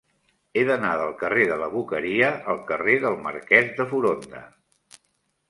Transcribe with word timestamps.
He 0.59 0.61
d'anar 0.69 0.93
del 1.01 1.11
carrer 1.19 1.45
de 1.51 1.57
la 1.63 1.67
Boqueria 1.73 2.31
al 2.55 2.63
carrer 2.73 2.97
del 3.05 3.19
Marquès 3.27 3.71
de 3.83 3.87
Foronda. 3.93 4.43